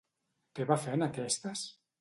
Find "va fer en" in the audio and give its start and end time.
0.71-1.07